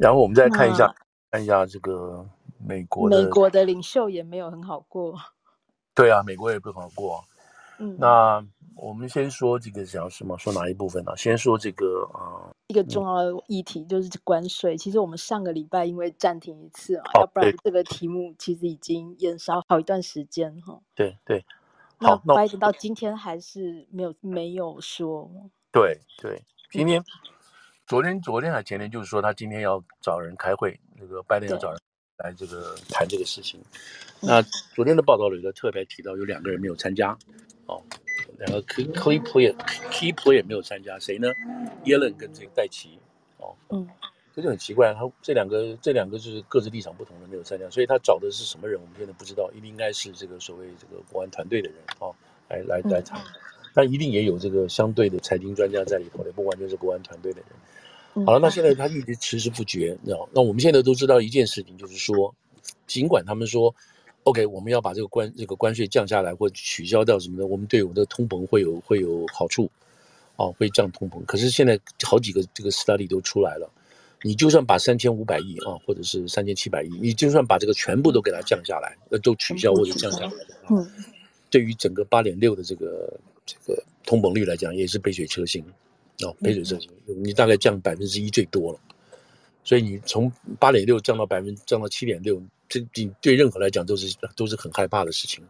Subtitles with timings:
[0.00, 0.94] 然后我们再看一下，
[1.30, 2.26] 看一下这个
[2.58, 5.14] 美国的美国的领袖也没有很好过。
[5.94, 7.22] 对啊，美国也不好过。
[7.78, 8.42] 嗯，那
[8.76, 10.38] 我们先说这个讲什么？
[10.38, 11.16] 说哪一部分呢、啊？
[11.16, 14.76] 先说这个啊，呃、一个重要的议题就是关税。
[14.76, 20.80] 其实我们上个礼拜因为暂停一次啊，哦、要不然这个题目其实已经延烧好一段时间哈。
[20.94, 21.44] 对对。
[21.98, 25.30] 那拜登到今天还是没有没有说。
[25.70, 27.02] 对对，今天、
[27.90, 31.80] 昨天、昨天还前天就是说他今天要找人开会，那个拜登要找人
[32.18, 33.60] 来这个谈这个事情。
[34.20, 34.40] 那
[34.76, 37.18] 昨天的报道里头特别提到有两个人没有参加，
[37.66, 37.82] 哦，
[38.38, 39.52] 两个 key key player
[39.90, 41.32] key player 没有参加，谁呢？
[41.82, 42.96] 耶伦跟这个戴奇，
[43.38, 43.88] 哦，嗯。
[44.32, 52.14] 这就很奇怪，他这两个这两个就是各自立场不同的没有参加，所以他找的是什么人，我们现在不知道，应该是这个所谓这个国安团队的人啊、哦，
[52.48, 53.20] 来来来谈，
[53.74, 58.26] 但一定也有这个相对的财经专家在里头的，不完全是国安团队的人。
[58.26, 60.28] 好了，那现在他一直迟迟不决，你知道？
[60.32, 62.34] 那我们现在都知道一件事情，就是说，
[62.86, 63.74] 尽管他们说
[64.24, 69.70] ，OK，我们要把这个关这个关税降下来或取消掉什么的，我们对我们的通膨会有会有好处，
[70.36, 71.24] 哦，会降通膨。
[71.24, 73.70] 可是现在好几个这个 study 都出来了。
[74.22, 80.86] 你就算把三千五百亿啊，或者是三千七百亿，你就算把这个全部都给它降下来，呃，都取消或者降下来的
[81.48, 83.18] 对于整个八点六的这个
[83.50, 85.64] 这个通膨率来讲，也是杯水车薪，
[86.24, 88.80] 哦，杯水车薪，你大概降百分之一最多了，
[89.64, 95.44] 所以你从八点六降到百分降到七点六，这你对任何来讲都是都是很害怕的事情。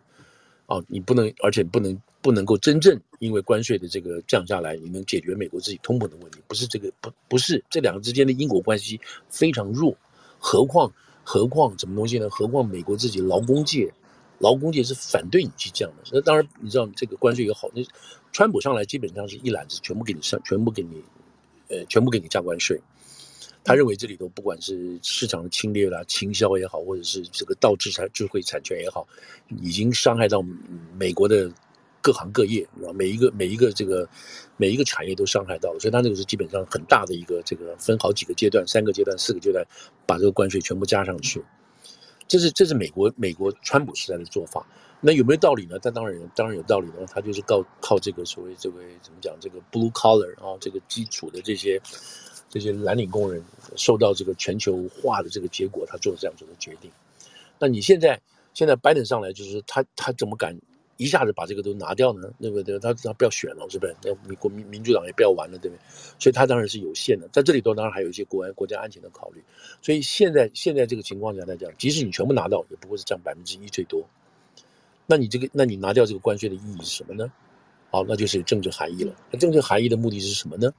[0.66, 9.96] 哦，你不能，而且不能不能够真正因为关税的这个降下来，你能解决美国自己通膨的问题，不是这个不不是这两个之间的因果关系非常弱，
[10.38, 10.92] 何况
[11.24, 12.30] 何况什么东西呢？
[12.30, 13.92] 何况美国自己劳工界，
[14.40, 16.02] 劳工界是反对你去降的。
[16.12, 17.82] 那当然，你知道这个关税也好，那
[18.32, 21.04] 川普上来基本上是一揽子全部给你上，全部给你，
[21.68, 22.80] 呃，全部给你加关税。
[23.62, 29.06] 他认为这里头不管是市场的侵略啦、倾销也好，或者是这个盗智产智慧产权也好，
[29.60, 30.42] 已经伤害到
[30.96, 31.52] 美国的
[32.00, 34.08] 各行各业，每一个每一个这个
[34.56, 39.62] 每一个产业都伤害到了，所以他那个是基本上很大的一个这个分好几个阶段，三个阶段、四个阶段，
[40.06, 41.44] 把这个关税全部加上去。
[42.30, 44.64] 这是这是美国美国川普时代的做法。
[45.00, 45.78] 那有没有道理呢？
[45.80, 47.04] 他当然当然有道理呢。
[47.08, 51.80] 他就是靠靠这个所谓这位怎么讲这个 blue collar 啊，这个基础的这些。
[52.52, 53.40] 这些蓝领工人
[53.76, 56.90] 受到这个全球化的这个结果，他做这样子的决定。
[57.60, 58.20] 那你现在
[58.54, 60.58] 现在 Biden 上来，就是他他怎么敢
[61.00, 62.30] 一下子把这个都拿掉呢？
[62.38, 62.78] 对不对？
[62.78, 63.96] 他他不要选了，是不是？
[64.04, 65.80] 那美国民民主党也不要玩了，对不对？
[66.18, 67.26] 所以他当然是有限的。
[67.32, 69.42] 在这里头当然还有一些国安国家安全的考虑。
[69.80, 74.06] 所以现在现在这个情况下来讲，即使你全部拿到，也不过是占百分之一最多。
[75.06, 77.32] 那你这个那你拿掉这个关税的意义是什么呢？
[77.90, 79.16] 好，那就是有政治含义了。
[79.30, 80.70] 那政治含义的目的是什么呢？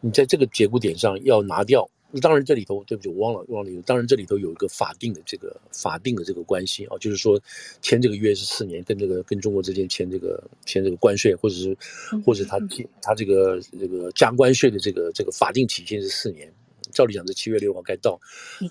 [0.00, 1.88] 你在这个节骨点上要拿掉，
[2.20, 7.40] 当然这里头对不起，我忘了忘了有，当然这里头有一个法定的这个法定的这个关系啊，就是说
[7.82, 11.76] 签这个约是四年，跟这个跟中国之间签这个签这个关税，或者是
[12.24, 12.58] 或者他
[13.02, 16.52] 他这个这个加关税的这个这个法定期限是四年，
[16.92, 18.20] 照理讲是七月六号该到，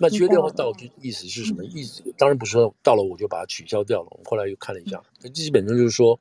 [0.00, 2.02] 那七月六号到就意思是什么意思？
[2.16, 6.18] 当然不是说到了我就把它取消掉了，我们后来又看了一下，基本上就是说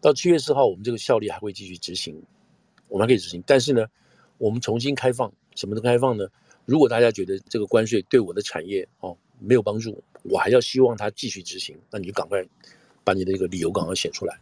[0.00, 2.22] 到七月四号我们这个效力还会继续执行，
[2.88, 3.84] 我们还可以执行，但是呢。
[4.38, 6.26] 我们重新开放，什么的开放呢？
[6.66, 12.46] 如果大家觉得这个关税对我的产业哦没有帮助，我还要希望它继续执行，那你就赶快
[13.02, 14.38] 把你的这个理由赶快写出来。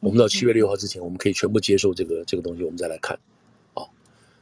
[0.00, 3.18] 我们到七月六号之前，我们可以全部接受这个这个东西，我们再来看。
[3.74, 3.88] 哦，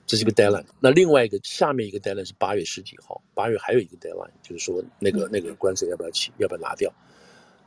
[0.06, 0.64] 这是一个 deadline。
[0.80, 6.92] 那另外一个下面一个 deadline 是八月十几号，八月还有一个 deadline，就是说那个那个关税要不要起，要不要拿掉？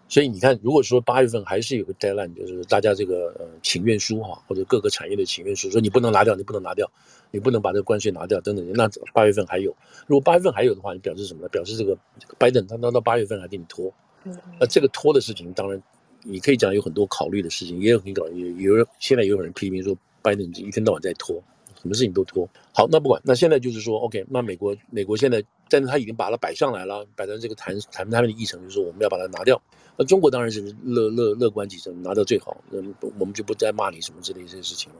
[0.09, 6.89] 所以你看，如果说八月份还是有个 deadline，就是大家这个呃请愿书哈，或者各个产业的请愿书，说你不能拿掉，你不能拿掉，
[7.31, 8.73] 你不能把这个关税拿掉等等。
[8.73, 11.49] 那八月份还有，如果八月份还有的话，你表示什么呢？
[11.49, 11.97] 表示这个
[12.37, 13.91] 拜登他到到八月份还给你拖。
[14.59, 15.81] 那这个拖的事情，当然
[16.23, 21.41] 你可以讲有很多考虑的事情，也有很搞，也有人现在也有人批评说拜登一天到晚在拖。
[21.79, 29.61] 什么事情都拖好，那不管，那现在就是说，OK，那美国美国现在，但是他已经把它摆上来了，摆在这个谈谈他们的议程，就是说我们要把它拿掉。
[29.95, 32.79] 那中国当然是乐乐乐观几成，拿到最好，那
[33.19, 34.95] 我们就不再骂你什么之类这些事情了。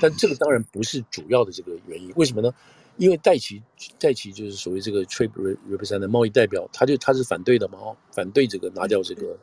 [0.00, 2.52] 但这个当然不是主要的这个原因，为什么呢？
[2.96, 3.62] 因为戴奇
[3.98, 5.30] 戴奇就是所谓这个 trade
[5.68, 9.36] representative 的贸易代表，他就他是反对的嘛，哦，反对这个拿掉这个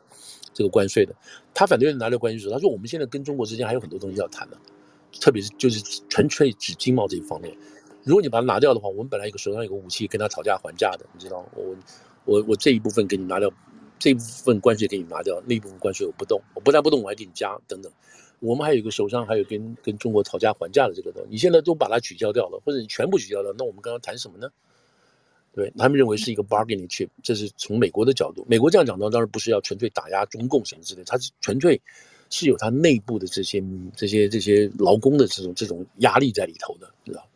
[0.52, 1.14] 这个关税的。
[1.54, 4.58] 他反对拿掉关税的时候，他说我们现在跟中国之间还有很多东西要谈的。
[5.20, 7.56] 特别是就是纯粹指经贸这一方面，
[8.02, 11.76] 如果你把它拿掉的话，我们本来一个手上有个武器跟他讨价还价的，你知道，我
[12.24, 13.48] 我我这一部分给你拿掉，
[14.00, 17.92] 这一部分关税给你拿掉，那一部分关税我不动，我不但不动，我还给你加等等。
[18.44, 24.50] 我们还有一个手上还有跟跟中国讨价还价的这个东西，你现在都把它取消掉了，或者你全部取消掉，那我们刚刚谈什么呢？
[25.54, 28.44] 对，他们认为是一个 bargaining chip，这是从美国的角度。
[28.46, 31.80] 美国这样讲的当然不是要纯粹打压中共什么之类，它是纯粹
[32.28, 33.64] 是有它内部的这些
[33.96, 37.26] 这些这些劳工的这种这种压力在里头的，知道？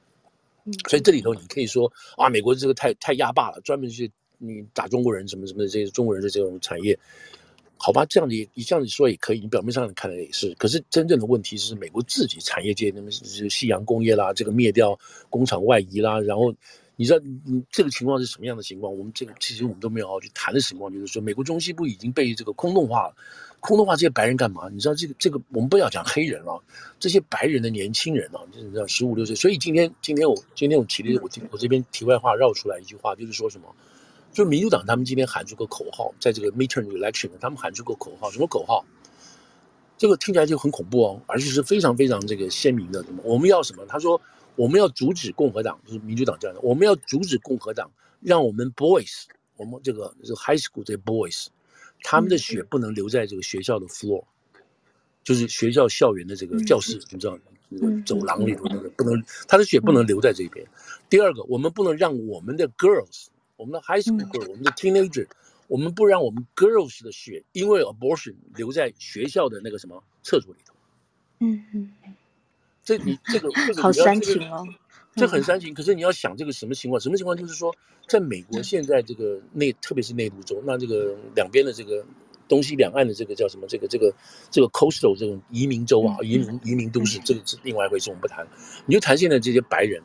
[0.91, 6.99] 所以这里头你可以说啊，美国这个太太压霸了，专门去你打中国人什么什么的这些中国人的这种产业，
[7.79, 8.05] 好吧？
[8.05, 10.53] 这样子你这样子说也可以，你表面上看来也是。
[10.59, 14.99] 可是真正的问题是美国自己产业界那么是夕阳工业啦，这个灭掉
[15.31, 16.55] 工厂外移啦，然后。
[17.01, 18.93] 你知道你这个情况是什么样的情况？
[18.93, 23.15] 我们这个其实我们都没有好好去谈的情况，就是说美国中西部已经被这个空洞化了。
[23.61, 24.69] 空洞化这些白人干嘛？
[24.69, 26.61] 你知道这个这个我们不要讲黑人了，
[26.99, 29.37] 这些白人的年轻人啊，就是这样十五六岁。
[29.37, 33.73] 所以今天今天我今天我提的我我这边题外话绕出来一句话，就是说什么？
[34.33, 38.85] 就是民主党他们今天喊出个口号，在这个 midterm election，他们喊出个口号，什么口号？
[39.97, 43.03] 这个听起来就很恐怖哦，而且是非常非常这个鲜明的。
[43.05, 43.23] 什么？
[43.25, 43.85] 我们要什么？
[43.87, 44.21] 他说。
[44.57, 46.61] 我们要阻止共和党，就是民主党这样的。
[46.63, 47.89] 我们要阻止共和党，
[48.21, 49.23] 让我们 boys，
[49.55, 51.47] 我们这个这个 high school 这些 boys，
[52.03, 54.25] 他们的血不能留在这个学校的 floor，
[55.23, 57.39] 就是学校校园的这个教室，你知道，
[57.69, 60.67] 那个走廊里头那个不能，他的血不能留在这边。
[61.09, 63.27] 第二个，我们不能让我们的 girls，
[63.59, 65.27] 我们的 high school girl，我们的 teenager，
[65.67, 70.75] 我们不让我们 girls 的血因为 abortion 留在学校的那个什么厕所里头。
[71.41, 71.93] 嗯嗯。
[72.85, 74.67] 这你这个 这个好煽情哦，
[75.15, 75.75] 这很煽情。
[75.75, 76.99] 可是你要想这个什么情况？
[76.99, 77.37] 什么情况？
[77.37, 77.75] 就是说，
[78.07, 82.03] 在美国现在这个内，特别是内陆州，那这个两边的这个
[82.49, 83.67] 东西两岸的这个叫什么？
[83.67, 84.15] 这个这个
[84.51, 88.49] 这个 coastal 这种移民州啊，移民移民都市，这个是另外一回事，我们不谈。
[88.87, 90.03] 你就谈现在这些白人，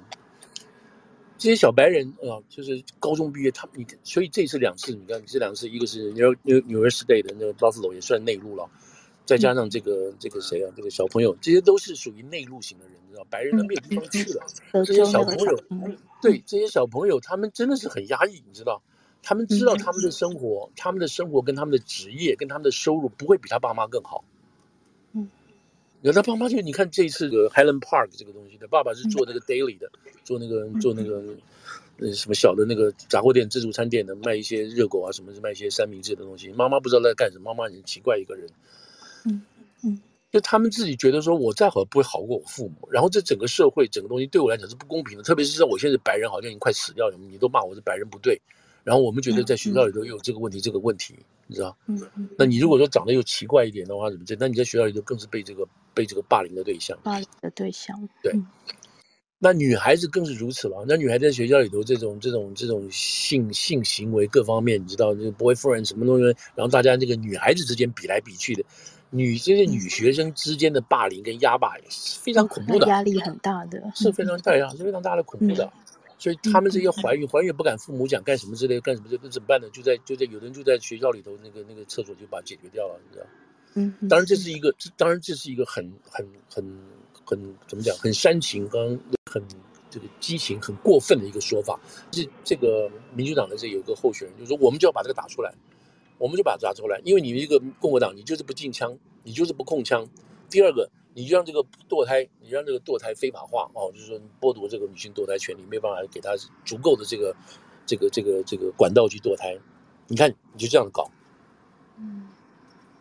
[1.43, 8.65] 这些小白人啊，就是高中毕业，他们你所以这次两次，你看这两次，一个是纽纽纽约 State 的那个 Buffalo 也算内陆了。
[9.25, 14.45] 再加上这个、嗯、这个谁啊，这个小朋友，这些都是属于内陆型的人，你知道，白人他没有地方去了。
[14.71, 18.81] 嗯、这些小朋友，嗯、对这些小朋友，他们真的是很压抑，你知道，
[19.21, 24.23] 他们知道他们的生活，嗯、他们的生活跟他们的职业跟他们的收入不会比他爸妈更好。
[26.03, 29.89] 嗯，有他爸妈就你看这一次的 Highland Park 这个东西，他爸爸是做那个 daily 的，
[30.23, 31.23] 做那个做那个
[31.97, 36.49] 呃什么小的那个杂货店、自助餐店的，卖一些热狗啊什么，卖一些三明治的东西。
[36.49, 38.49] 妈妈不知道在干什么，妈妈很奇怪一个人。
[39.25, 39.41] 嗯
[39.83, 39.99] 嗯，
[40.31, 42.89] 就他们自己觉得说，我再好不会好过我父母。
[42.91, 45.23] 然后这整个社会，整个东西对我来讲是不公平的。
[45.23, 48.41] 特别是像我现在白人，好像已经快死掉了，你都骂我是白人不对。
[48.83, 51.15] 然后我们觉得在学校里头又有这个问题，这个问题，
[51.47, 51.77] 你知道？
[51.87, 52.29] 嗯嗯。
[52.37, 54.35] 那你如果说长得又奇怪一点的话，怎么这？
[54.39, 56.97] 那你在学校里头更是被这个被这个霸凌的对象。
[57.03, 58.09] 霸凌的对象。
[58.21, 58.33] 对。
[59.39, 60.85] 那女孩子更是如此了。
[60.87, 66.23] 那女孩子在学校里头这种这种这种性性行为各方面，你知道，这个 boyfriend 什么东西，
[66.55, 68.63] 然后大家这个女孩子之间比来比去的。
[69.09, 75.71] 女这些女学生之间的霸凌跟压霸也是非常恐怖的，压力很大的，是非常大呀，是非常大的恐怖的。
[76.23, 79.69] 所以他们这些怀孕，怀孕不敢父母讲干什么之类，干什么这那怎么办呢？
[79.71, 83.25] 就在就在有人就在学校里头那个那个厕所就把解决掉了，你知道？
[83.73, 86.63] 嗯，当然这是一个，当然这是一个很很很
[87.25, 88.97] 很怎么讲，很煽情刚
[89.29, 89.43] 很
[89.89, 91.77] 这个激情很过分的一个说法。
[92.09, 95.53] 这这个民主党的这有个候选人就是说，我们就要把这个打出来。
[96.19, 100.07] 我们就把它抓出来，因为你一个共和党，你就是不禁枪，你就是不控枪。
[100.49, 107.35] 第二个，你就让这个堕胎，你让这个堕胎非法化哦，就是说剥夺这个女性堕胎权利，没办法给她足够的这个
[107.85, 109.57] 这个这个这个管道去堕胎。
[110.07, 111.09] 你看，你就这样搞。
[111.97, 112.27] 嗯，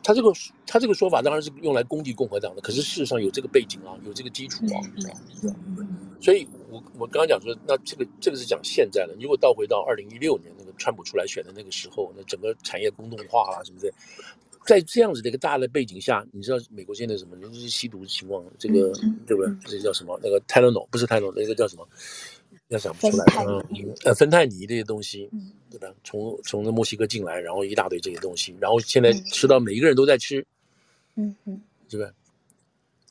[0.02, 0.32] 他这个
[0.66, 4.76] 他这个说法当然是用来攻击共和党的，可是事实上有这个背景啊，有这个基础啊，
[6.20, 6.46] 所以。
[6.72, 9.14] 我我刚刚讲说，那这个这个是讲现在的。
[9.20, 13.92] 如果倒回到二零一六年那个川普出来选的那个时候，那整个产业公动化啦什么的，
[14.66, 17.36] 在这样子的一个大的背景下，你知道美国现在什么？
[17.38, 18.92] 就是吸毒的情况，这个
[19.26, 19.52] 对不对？
[19.64, 20.18] 这个叫什么？
[20.22, 21.86] 那个泰诺诺不是泰诺，那个叫什么？
[22.68, 23.44] 要想不出来啊。
[24.04, 25.28] 呃，芬太尼这些东西，
[25.70, 25.92] 对吧？
[26.04, 30.44] 从从墨西哥进来，然后一大堆这些东西，然后现在吃到每一个人都在吃，
[31.16, 32.12] 嗯嗯，是不是？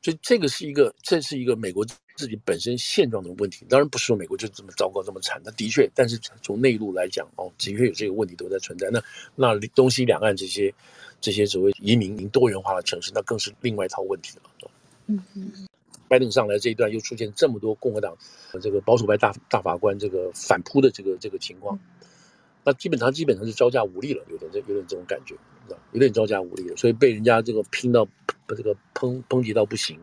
[0.03, 3.63] 所以这个是一个，这是一个美国自己本身现状的问题。
[3.70, 8.89] 当然不是说美国就这么糟糕、这么惨，那的确，但是从内陆来讲，哦，的确有这个问题都在存在。
[8.89, 9.00] 那
[9.36, 10.74] 那东西两岸这些
[11.22, 14.70] 这些所谓移民多元化的城市，那更是另外一套问题了。
[15.06, 15.68] 嗯嗯。
[16.10, 18.18] 拜登上来这一段又出现这么多共和党
[18.62, 21.80] 这个保守派大大法官这个反扑的这个这个情况，
[22.66, 25.36] 那基本上基本上是招架无力了，有点这有点这种感觉，
[25.94, 28.06] 有点招架无力了，所以被人家这个拼到。
[28.54, 29.98] 这个抨抨击到不行，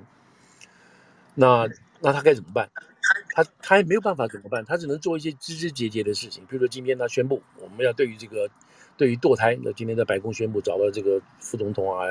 [1.35, 1.69] 那
[2.01, 2.71] 那他该怎么办？
[3.35, 4.65] 他他也没有办法怎么办？
[4.65, 6.43] 他只能做一些枝枝节节的事情。
[6.47, 8.49] 比如说今天他宣布，我们要对于这个
[8.99, 12.05] 对于堕胎，那今天在白宫宣布找到这个副总统啊，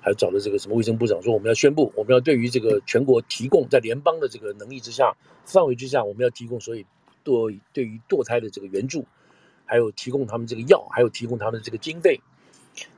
[0.00, 6.86] 还找了这个什么卫生部长说，我们要宣布，我们要对于这个全国提供在联邦的这个能力之下范围之下，我们要提供所以
[7.22, 9.04] 对对于堕胎的这个援助，
[9.66, 12.18] 还有提供他们这个药，还有提供他们这个经费。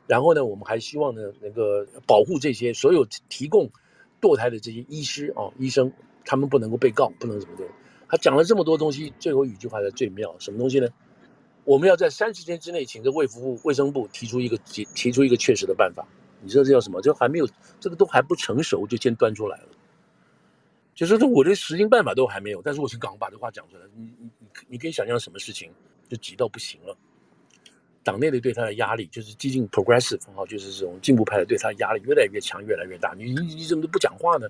[0.07, 1.63] 然后呢，我们还希望呢，能够
[2.07, 3.69] 保护这些所有提供
[4.21, 5.93] 堕胎的这些医师啊、医生，
[6.25, 7.65] 他们不能够被告，不能怎么的。
[8.09, 10.87] 他讲了这么多东西，最后一句话才最妙，什么东西呢？
[11.65, 16.07] 我们要在三十天之内，请这卫福部、卫生部提出一个提提出一个确实的办法。
[16.41, 17.01] 你知道这叫什么？
[17.01, 19.69] 这还没有，这个都还不成熟，就先端出来了。
[20.95, 23.83] 就是说我的实行办法都还没有，但是我是刚把这话讲出来。
[23.97, 25.71] 你你你你可以想象什么事情
[26.09, 26.97] 就急到不行了。
[28.03, 33.15] 党内的对他的压力，就是激进 progressive 哈，就是这种进步派的对他的压力越来越强，越来越大。
[33.17, 34.49] 你你你怎么都不讲话呢？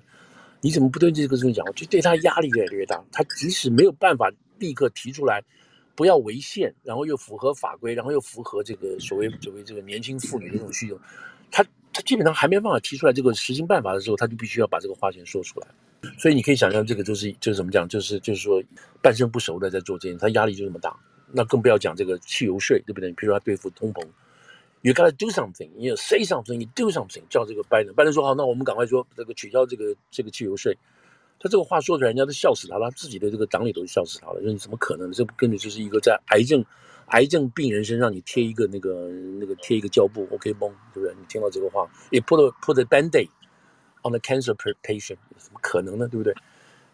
[0.61, 1.71] 你怎么不对这个事情讲话？
[1.73, 2.99] 就对他压力越来越大。
[3.11, 5.43] 他即使没有办法立刻提出来，
[5.95, 10.99] 不要违宪，然后又符合法规，然后又符合这个所谓所谓这个年轻妇女的这种需求，
[11.51, 15.67] 他他基本上还没办法提出来这个实行办法的时候，他就必须要把这个话先说出来。
[16.17, 18.61] 所以你可以想象，这个就是就是怎么讲，就是就是说
[19.01, 20.95] 半生不熟的在做这件事，他压力就这么大。
[21.31, 23.09] 那更不要讲这个汽油税，对不对？
[23.09, 24.05] 你比如说他对付通膨
[24.81, 30.77] ，You gotta do something, you say something, you do something，叫这个拜登，拜登说好，那我们赶快说这个取消这个这个汽油税。
[31.43, 34.41] 他这个话说出来，人家都笑死他了，他自己的这个党里都笑死他了。
[34.41, 35.11] 说你怎么可能？
[35.11, 36.63] 这不根本就是一个在癌症
[37.07, 39.09] 癌症病人身上你贴一个那个
[39.39, 41.13] 那个贴一个胶布，OK 绷，对不对？
[41.19, 43.27] 你听到这个话，也 put put a band-aid
[44.03, 46.07] on the cancer patient，怎么可能呢？
[46.07, 46.33] 对不对？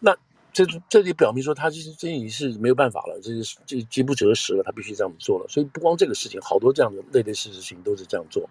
[0.00, 0.16] 那。
[0.52, 5.46] 这这里表明说，他其实这已经是没有办法了，这是这饥不择食了，他必须这样做了。
[5.48, 8.50] 所以不光这个事情，好多这样的类类似事情都是这样做。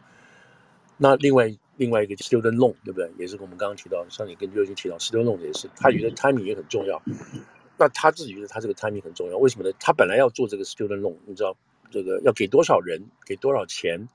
[1.02, 3.10] 那另外另外一个 student loan 对不对？
[3.18, 7.02] 也是我们刚刚提到，像你跟刘军提到 student loan 也是，他觉得 timing 也很重要。
[7.78, 9.74] 那他自己觉得他这个 timing 很重要，为什么呢？
[9.80, 11.56] 他本来要做这个 student loan，你知道
[11.90, 14.10] 这个要给多少人，给多少钱？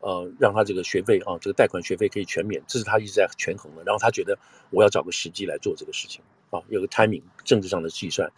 [0.00, 3.82] 呃，让他这个学费啊，这个贷款学费可以全免，这是他一直在权衡的。
[3.84, 4.38] 然后他觉得
[4.70, 8.30] 我要找个时机来做这个事情啊，有个 timing 政治上的计算。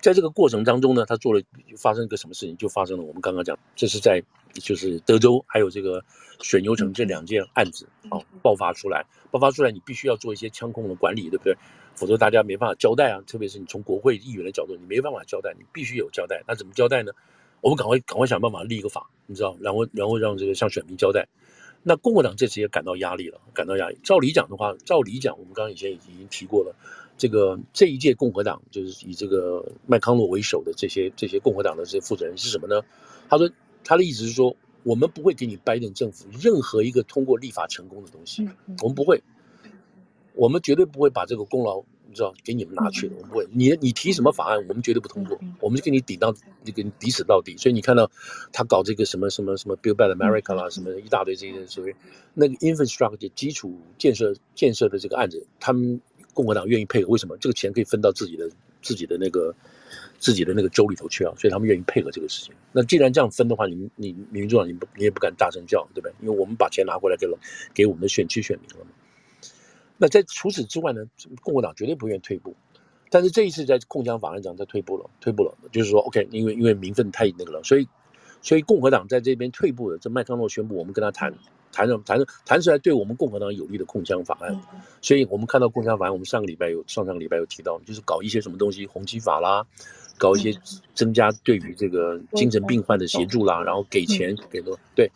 [0.00, 1.42] 在这个过程当中呢，他做了
[1.76, 2.56] 发生一个什么事情？
[2.56, 4.22] 就发生了我们刚刚讲，这是在
[4.54, 6.04] 就是德州还有这个
[6.42, 11.56] 水牛城这两件案子啊爆发出来，爆发出来，你必须要做一些枪控的管理，对不对？
[11.94, 13.20] 否则大家没办法交代啊。
[13.26, 16.44] 特别是你从国会议员的角度，你没办法交代，你必须有交代。
[16.46, 17.12] 那怎么交代呢？
[17.62, 21.26] 我们赶快赶快想办法立一个法，你知道，然后然后让这个向选民交代。
[21.82, 23.98] 那共和党这次也感到压力了，感到压力。
[24.04, 26.74] 照理讲的话，照理讲，我们刚刚以前已经提过了，
[27.16, 32.82] 这个这一届共和党就是以这个麦康诺为首的这些这些共和党的这些负责人是什么呢？
[33.28, 33.50] 他说
[33.84, 38.48] 他的意思是说，我们不会给你拜登政府任何一个通过立法成功的东西，
[38.82, 39.22] 我们不会，
[40.34, 42.14] 我们绝对不会把这个功劳你。
[42.14, 43.46] 知道给你们拿去的，我们不会。
[43.52, 46.32] 你你提什么法案，我们绝对不通过，我们就跟你抵到，
[46.64, 47.54] 就跟你抵死到底。
[47.58, 48.10] 所以你看到
[48.54, 51.94] 他搞这个什么什么什么 Build Back America 啦，什么一大堆这些所谓
[52.32, 56.00] 那个 infrastructure 基础建设建设的这个案子，他们
[56.36, 57.34] 共和党愿意配合，为什么？
[57.38, 58.46] 这个钱可以分到自己的
[58.82, 59.54] 自己的那个
[60.18, 62.52] 自己的那个州里头去啊，所以他们愿意配合这个事情。
[62.72, 66.12] 那既然这样分的话，你你民主党你不你也不敢大声叫，对不对？
[66.20, 67.38] 因为我们把钱拿过来给了
[67.72, 68.90] 给我们的选区选民了嘛。
[69.96, 71.06] 那在除此之外呢，
[71.42, 72.54] 共和党绝对不愿意退步，
[73.08, 77.88] 但是这一次在控枪法案上，他退步了，退步了，就是说，OK，因为因为民愤太那个了，所以
[78.42, 79.96] 所以共和党在这边退步了。
[79.96, 81.32] 这麦康诺宣布，我们跟他谈，
[81.72, 84.60] 谈了谈了谈出来对我们共和党有利的控枪法案，
[85.00, 89.66] 所以我们看到控枪法案，我们上个礼拜有上上个礼拜有提到，就是搞一些什么东西，红旗法啦，
[90.18, 90.58] 搞一些
[90.94, 95.10] 增加对于这个精神病患的协助啦，然后给钱给多对。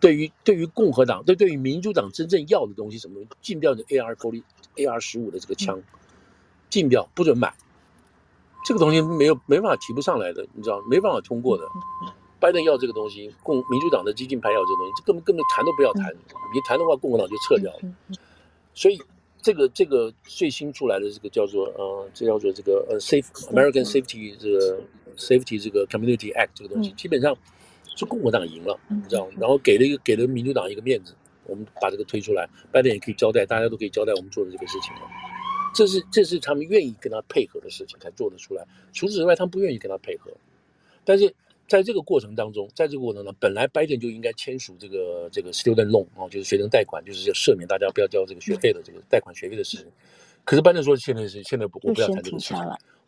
[0.00, 3.28] 对于对于共和党，对对于民主党真正要的东西，什么东西？
[3.40, 4.42] 禁掉的 AR 4
[4.76, 5.80] AR 十五的这个枪，
[6.68, 7.54] 禁掉，不准买。
[8.66, 11.64] 这个东西没有没办法提不上来的，你知道没办法通过的。
[12.44, 16.14] 拜登要这个东西，共民主党的激进派要这个东西，这根本根本谈都不要谈。
[16.52, 17.80] 你谈的话，共和党就撤掉了。
[18.74, 19.00] 所以
[19.40, 24.82] 这个这个最新出来的这个叫做呃，这叫做这个呃 Safe American Safety 这个
[25.16, 27.34] Safety 这个 Community Act 这个东西，基本上。
[27.96, 31.14] 是共和党赢了，你知道，然后给了一个给了民主党一个面子，
[31.46, 35.02] 我们把这个推出来，拜登也可以交代，大家都可以交代我们做的这个事情了。
[35.72, 40.32] 这是这是他们愿意跟他配合的事情才做得出来，除此之外，他们不愿意跟他配合。
[41.04, 41.32] 但是
[41.66, 49.86] 在这个过程当中，在这个过程当中，本来拜登就应该签署这个这个 student loan 啊，就是学生贷款，就是要赦免大家不要交这个学费的这个贷款学费的事情。
[50.44, 52.56] 可是拜登说现在是现在不，我不要谈这个事情。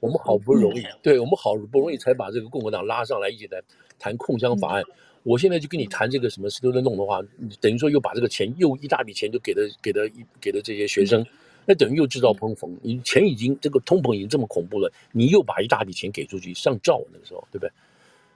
[0.00, 3.60] 我们好不容易，对我们好不容易才把这个共和党拉上来一起来
[3.98, 4.82] 谈控枪法案。
[5.22, 7.20] 我现在就跟你谈这个什么 student loan 的话，
[7.60, 10.08] 等于说又把这个钱又一大笔钱就给了给了
[10.40, 11.24] 给了这些学生，
[11.64, 12.70] 那等于又制造通膨。
[12.82, 17.70] 你钱已经这个通膨已经这么恐怖了，你又把一大笔钱给出去上照那个时候，对不对？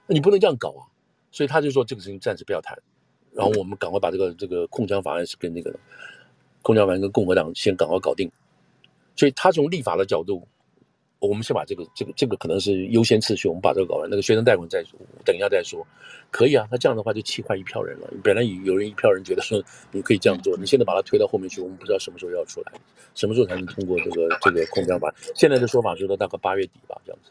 [0.07, 0.81] 那你不能这样搞啊！
[1.31, 2.77] 所以他就说这个事情暂时不要谈，
[3.33, 5.73] 然后我们赶快把这个这个控枪法案是跟那个
[6.61, 8.31] 控枪法案跟共和党先赶快搞定。
[9.15, 10.47] 所以他从立法的角度。
[11.21, 14.09] 我们先把这个、这个、这个可能是优先次序，我们把这个搞完。
[14.09, 15.85] 那个学生贷款再说，等一下再说，
[16.31, 16.67] 可以啊。
[16.71, 18.11] 那这样的话就气坏一票人了。
[18.23, 22.71] 本来有人一票人觉得说你可以这样做，你现在把它推到后面去，我们不知道什么时候要出来，
[23.13, 25.15] 什么时候才能通过这个这个控枪法案。
[25.35, 27.29] 现在的说法是说大概八月底吧，这样子，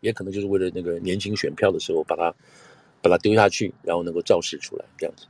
[0.00, 2.34] 也可能就是为了那个年轻选票的时候把它
[3.02, 5.26] 把它丢下去，然后能够造势出来这样子。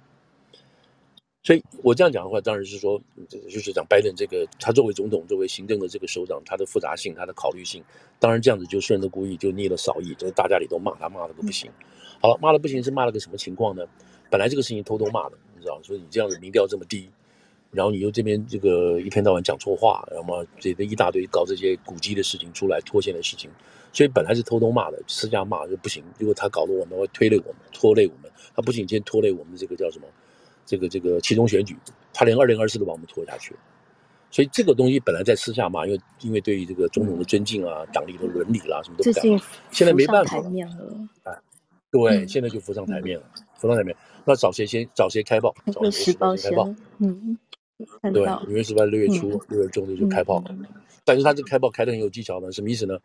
[1.42, 3.00] 所以我这样讲的话，当然是说，
[3.48, 7.82] 就是讲拜登这个，他作为总统，作为行政的这个首长，他的复杂性，他的考虑性，
[8.18, 11.70] 当然这样子就顺着故意就逆了扫意，就是大家里都骂他，骂的都不行。
[12.20, 13.86] 好了，骂的不行是骂了个什么情况呢？
[14.28, 17.08] 本来这个事情偷偷骂的，你知道，说你这样子民调这么低，
[17.70, 23.50] 然后你又这边这个一天到晚讲错话，然后这这一大堆搞这些古迹的事情出来脱线的事情，
[23.92, 26.02] 所以本来是偷偷骂的，私下骂就不行。
[26.18, 30.06] 如果他搞得我们会推累我们，拖累我们，他不仅先拖累我们这个叫什么？
[30.66, 31.76] 这个这个其中选举，
[32.12, 33.56] 他连二零二四都把我们拖下去，
[34.30, 39.40] 所以这个东西本来在私下骂，因为因为对于这个总统的尊敬啊、党里的伦理啦什么都不敢，
[39.72, 40.50] 现在没办法了，
[41.24, 41.36] 哎，
[41.90, 43.24] 对，现在就浮上台面了，
[43.56, 43.96] 浮上台面。
[44.24, 44.88] 那找谁先？
[44.94, 45.52] 找谁开报？
[45.72, 46.72] 找纽约时报开炮。
[46.98, 47.36] 嗯，
[48.12, 50.42] 对，纽约时报六月初、六月中就就开炮，
[51.04, 52.98] 但是他这个开炮开的很有技巧的，什么意思呢？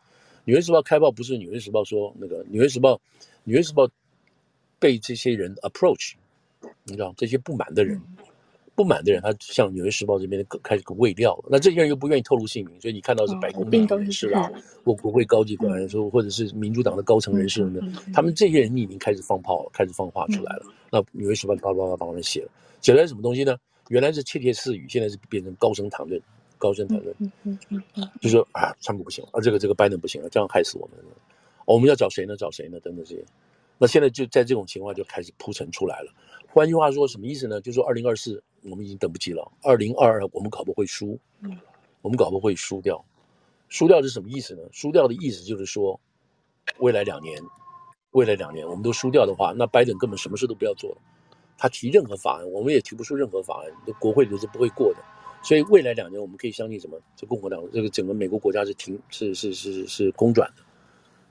[0.44, 3.00] 纽约时报开炮不是纽约时报说那个纽约时报，
[3.44, 3.89] 纽约时报
[4.79, 6.13] 被这些人 approach。
[6.84, 8.00] 你知道这些不满的人，
[8.75, 11.46] 不满的人，他向《纽约时报》这边开始个喂料了。
[11.50, 14.51] 那这些人又不愿意透露姓名，所以你看到是白宫人士啊，
[14.84, 17.82] 或国会高级官员说，或者是民主党的高层人士呢，
[18.13, 20.65] 他们这些人匿名开始放炮，开始放话出来了。
[20.91, 22.50] 那《纽约时报》叭叭叭帮他们写了，
[22.82, 23.55] 写来什么东西呢？
[23.89, 26.22] 原来是窃窃私语，现在是变成高声谈论，
[26.58, 27.15] 高声谈论，
[28.22, 31.06] 就说啊，川普不行啊，这个这个拜登不行了，这样害死我们了。
[31.65, 32.36] 我们要找谁呢？
[32.36, 32.80] 找谁呢？
[32.80, 33.25] 等等这些。
[33.77, 36.13] 那现在就在这种情况就开始铺陈出来了。
[36.48, 37.60] 换句话说，什么意思呢？
[37.60, 39.51] 就是说，二零二四我们已经等不及了。
[39.62, 41.19] 二零二二我们搞不会输，
[42.02, 43.04] 我们搞不会输掉。
[43.67, 44.62] 输掉是什么意思呢？
[44.71, 46.00] 输掉的意思就是说，
[46.78, 47.41] 未来两年，
[48.12, 50.98] 未来两年我们都输掉的话，那拜登根本什么事都不要做了。
[51.58, 55.00] 他提任何法案，我们也提不出任何法案，这国会都是不会过的。
[55.44, 57.00] 所以未来两年我们可以相信什么？
[57.15, 60.63] 这共和党这个整个美国国家是停，是是是是，公转的，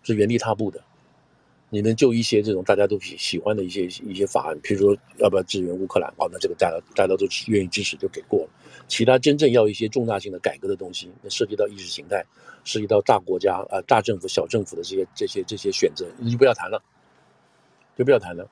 [0.02, 0.80] 是原地踏步的。
[1.70, 6.08] 你能就一些这种大家都喜喜欢的一些一些法案，譬如说要不要支援乌克兰？
[6.18, 8.50] 哦，那这个大家大家都愿意支持就给过了。
[8.86, 12.24] 其他真正要一些重大性的改革的东西，那涉及到意识形态，
[12.62, 16.80] 涉及到大国家啊、呃、大政府、小政府的这些这些这些选择，你就不要谈了，
[17.96, 18.48] 就不要谈了。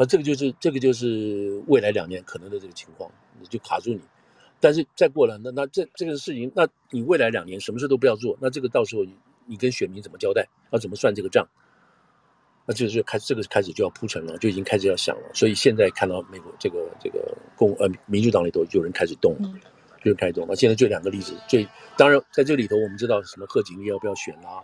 [0.00, 4.00] 那这个就是这个就是未来两年可能的这个情况，你就卡住你。
[4.58, 10.48] 但是再过了，那那这这个事情，那你未来两年什么事都不要做，那这个到时候你你跟选民怎么交代？
[10.70, 11.46] 要怎么算这个账？
[12.64, 15.30] 那就是开始，这个开始就要铺陈了，就已经开始要想了。
[15.34, 19.52] 所以现在看到美国这个这个共呃民主党里头有人开始动了，
[20.02, 20.48] 就开始动了。
[20.48, 24.62] 那现在就两个例子，最当然在这里头，我们知道什么贺锦丽要不要选啦，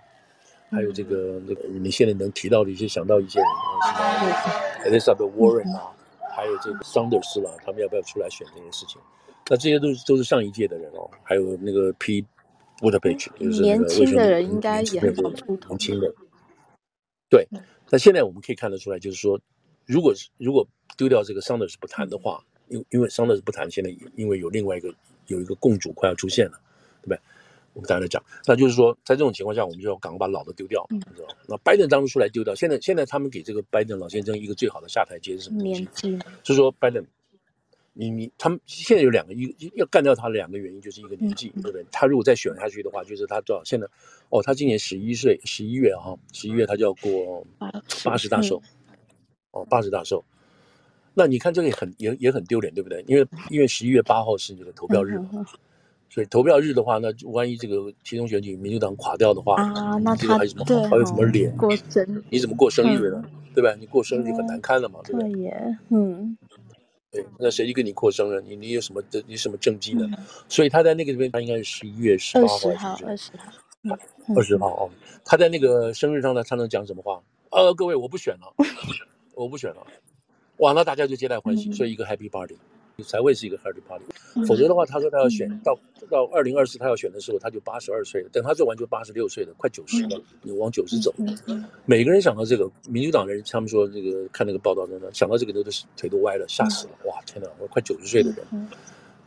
[0.70, 5.92] 还有这个那个你们现在能提到的一些想到一些人啊，什么 Elizabeth Warren 啊，
[6.34, 9.00] 还有这个桑德斯啦，他们要不要出来选这件事情？
[9.48, 12.24] 那这些都是都是上一届的人哦，还有那个 Pete
[12.80, 16.12] Buttigieg，就是年轻的人应该也很好出头，年轻的，
[17.30, 17.46] 对。
[17.88, 19.40] 那现在我们可以看得出来，就是说，
[19.84, 24.92] 如果是如果丢掉这个桑德斯不谈的话，因因为桑德斯不谈，现在因为有另外一个
[25.28, 26.60] 有一个共主快要出现了，
[27.02, 27.20] 对不对？
[27.76, 31.34] 我们刚才来讲，那就是说，在这种情况下，我们就要赶快把老的丢掉，你知道吗？
[31.46, 35.86] 那拜登当初出来丢掉，现在现在他们给这个拜登老先生一个最好的下台阶是什么东西？
[36.42, 37.04] 就是说拜登。
[37.98, 41.82] 你你他们现在有两个一要干掉他的两个原因，就是一个年纪，对不对？
[41.90, 43.64] 他如果再选下去的话，就是他多少？
[43.64, 43.86] 现在
[44.28, 47.42] 哦，他今年十一岁，十一月哈，十一月他就要过
[48.04, 48.60] 八十大寿，
[49.52, 50.22] 哦，八十大寿。
[51.14, 53.02] 那你看这个也很也也很丢脸，对不对？
[53.06, 55.18] 因为因为十一月八号是你的投票日，
[56.16, 62.24] 所以投票日的话，那万一这个其中选举民主党垮掉的话，啊，那他还有什么还有什么脸过生？
[62.30, 63.22] 你怎么过生日呢？
[63.54, 63.76] 对吧？
[63.78, 65.52] 你过生日就很难堪了嘛，对不对？
[65.90, 66.34] 嗯。
[67.12, 68.40] 对，那谁去跟你过生日？
[68.48, 69.22] 你你有什么的？
[69.26, 70.08] 你什么政绩呢？
[70.10, 73.98] 嗯、所以他在那个里面，他应该是十一月十八号还是二十号？
[74.34, 74.90] 二十号哦。
[75.22, 77.22] 他在那个生日上呢，他能讲什么话？
[77.50, 78.54] 呃，各位，我不选了，
[79.36, 79.86] 我不选了。
[80.60, 82.56] 哇，那大家就皆大欢喜，所以一个 Happy Party。
[83.04, 84.04] 才会是一个 Happy Party，
[84.46, 85.78] 否则的话，他说他要选到
[86.10, 88.28] 到二零二四，他要选的时候，他就八十二岁了。
[88.30, 91.14] 等他做完就八十六岁了，快九十了，你往九十走。
[91.84, 96.92] 每个人想到这个，民主党的人他们说这个看那个报道真的想到这个都是腿都歪了，吓死了！
[97.04, 98.68] 哇，天哪，我快九十岁的人，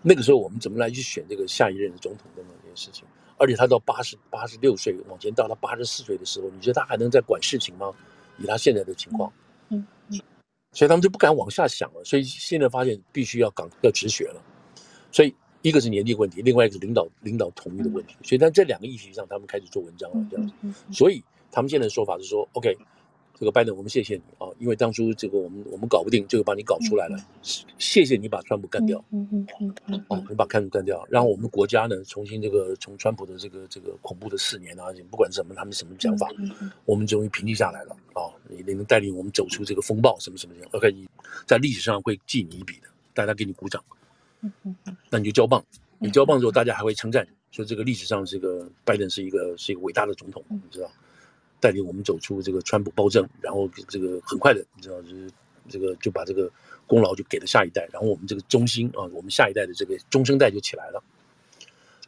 [0.02, 3.06] 那个时候我们怎么来去选这个下一任的总统等等这件事情？
[3.38, 7.92] 而且他到八十八十六岁往前到他八十四岁的时候，你觉得他还能再管事情吗？
[8.40, 9.32] 以他现在的情况，
[10.72, 12.04] 所以他们就不敢往下想了。
[12.04, 14.42] 所以现在发现必须要岗要止血了。
[15.12, 18.16] 所以一个是年纪问题，另外一个是领导领导同意的问题。
[18.24, 20.54] 所以在这两个议题上，他们开始做文章了，这样子。
[20.94, 22.78] 所以他们现在的说法是说，OK。
[23.40, 27.18] 这个拜登，我们谢谢你啊，因为当初这个我们我们搞不定，这个把你搞出来了，
[27.78, 36.28] 谢谢你把川普干掉，嗯嗯嗯嗯，哦，你把川普干掉，然后我们国家呢重新这个从川普的这个这个恐怖的四年啊，不管什么他们什么讲法，
[36.84, 41.08] 我们终于平静下来了啊，你你能带领我们走出这个风暴什么什么的，OK，你
[41.48, 43.82] 在历史上会记你一笔的，大家给你鼓掌，
[44.42, 45.64] 嗯嗯嗯，那你就交棒，
[45.98, 50.92] 你交棒之后，大家还会称赞，说这个历史上这个拜登是一个是一个伟大的总统，你知道。
[51.60, 55.30] 带领我们走出这个川普暴政，然后这个很快的，你知道，就是
[55.68, 56.50] 这个就把这个
[56.88, 61.04] 功劳就给了下一代，然后我们这个中心啊，我们下一代的这个中生代就起来了。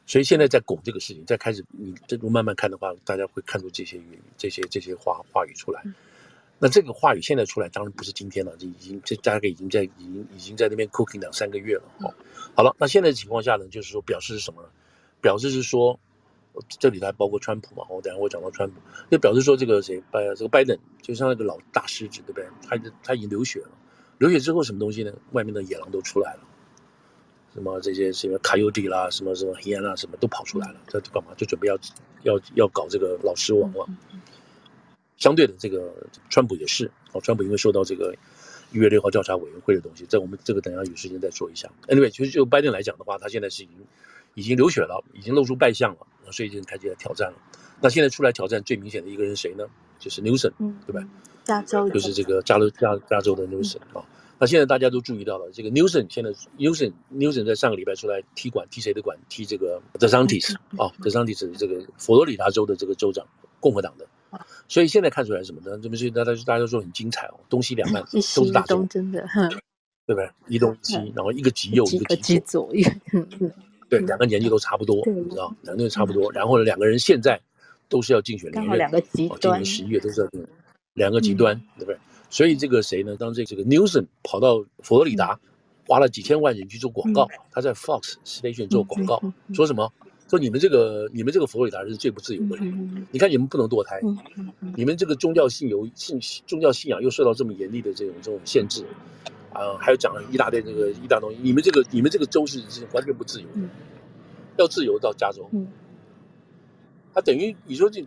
[0.08, 5.84] 所以现在在拱这个事情，再开始你这个慢慢看的话，大家会看出这些语这些这些话话语出来。
[6.58, 11.84] 那这个话语现在出来，当然不是今天了，这已经这大概已经在已经已经在那边 cooking 两三个月了。
[12.00, 12.14] 哦，
[12.56, 14.70] 好了，那现在的情况下呢，就是说表示是什么呢？
[15.22, 16.00] 表示是说。
[16.68, 17.86] 这里还包括川普嘛？
[17.90, 22.46] 我等下会讲到川普，就表示说这个谁拜这个拜登就像那个老大狮子，对不对？
[22.68, 23.70] 他他已经流血了，
[24.18, 25.14] 流血之后什么东西呢？
[25.32, 26.40] 外面的野狼都出来了，
[27.54, 30.80] 什么这些什么卡尤迪啦，什么什么黑暗啦，什么都跑出来了。
[30.88, 31.34] 他干嘛？
[31.36, 31.78] 就准备要
[32.24, 33.88] 要要搞这个老狮王了。
[35.18, 35.94] 相对的，这个
[36.30, 38.16] 川普也是哦，川普因为受到这个
[38.72, 41.72] 一月六号调查委员会的东西，在我们这个等下有时间再说一下。
[41.88, 43.76] Anyway，其实就拜登来讲的话，他现在是已经
[44.36, 46.08] 已经流血了，已经露出败相了。
[46.32, 47.38] 所以就开始来挑战了。
[47.82, 49.66] 那现在出来挑战最明显的一个人谁呢？
[50.00, 51.06] 就是 Newsom，嗯，对吧？
[51.44, 54.04] 加州就是这个加州加加州的 Newsom 啊、嗯。
[54.40, 59.18] 那现在大家都注意到了，这个 Newsom 现在 Newsom Newsom 在上个礼拜出来踢馆，踢谁的馆？
[59.28, 63.26] 踢这个 DeSantis 啊，DeSantis 这个佛罗里达州的这个州长，
[63.60, 64.08] 共和党的。
[64.70, 65.78] 所以现在看出来什么呢？
[65.84, 69.28] 这不是大家大家都说很精彩哦，东西两岸 都是大州，真的，
[70.06, 70.30] 对不对？
[70.48, 72.72] 一东一西，然后一个极右，一个极左。
[73.92, 76.32] 对，两个年纪都差不多，你知道，两个人差不多。
[76.32, 77.38] 然后呢，两个人现在
[77.90, 80.50] 都是要竞选连任，两个极端，今年十一月都是要竞选，
[80.94, 81.98] 两个极端，对不对？
[82.30, 83.18] 所以这个谁呢？
[83.18, 85.38] 当这这个 Newsom 跑到佛罗里达，
[85.86, 89.22] 花了几千万人去做广告，他在 Fox Station 做广告，
[89.54, 89.92] 说什么？
[90.30, 94.00] 说你们这个你们这个佛罗里达是最不自由的人，你看你们不能堕胎，
[94.78, 98.86] 你们这个宗教信由信宗教信仰又受到这么严厉的这种这种限制。
[99.54, 103.62] 啊，还有讲了一大堆这个一大东西，你们这个你们这个州是是完全不自由的，
[104.58, 105.50] 要自由到加州。
[107.14, 108.00] 他等于你说这，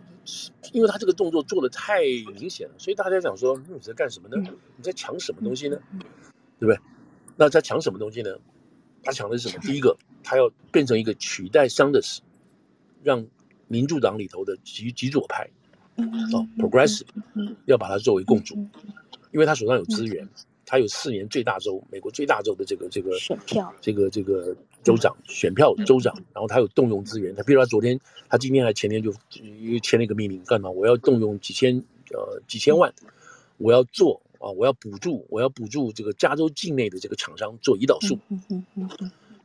[0.71, 2.01] 因为他这个动作做的太
[2.39, 4.35] 明显了，所以大家想说你在干什么呢？
[4.75, 5.77] 你在抢什么东西呢？
[6.59, 6.79] 对不对？
[7.37, 8.31] 那他抢什么东西呢？
[9.03, 9.61] 他抢的是什么？
[9.61, 12.21] 第一个，他要变成一个取代桑德斯，
[13.03, 13.27] 让
[13.67, 15.47] 民主党里头的极极左派，
[15.97, 17.05] 哦，progressive，
[17.65, 18.55] 要把它作为共主，
[19.31, 20.27] 因为他手上有资源。
[20.65, 27.35] 他有四年最大州，美国最大州的这个这个选票，这个这个州长选票州长，然后他有动用资源。
[27.35, 29.13] 他比如说他昨天，他今天还前天就
[29.61, 30.69] 又签了一个命令，干嘛？
[30.69, 31.77] 我要动用几千
[32.11, 32.91] 呃几千万，
[33.57, 38.17] 我要做啊，我要补助，我要补助这个加州境内的这个厂商做胰岛素。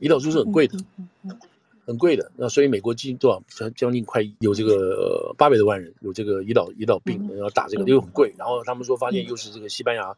[0.01, 0.79] 胰岛素是很贵的，
[1.85, 2.33] 很贵的。
[2.35, 8.35] 那所以美国近多少将近快有这个八百多万人有这个胰岛胰岛病，要打这个又很贵。
[8.39, 10.17] 然后他们说发现又是这个西班牙。